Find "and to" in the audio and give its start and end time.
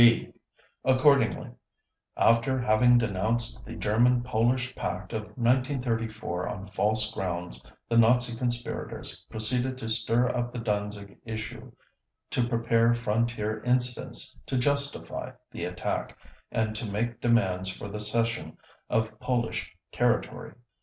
16.51-16.89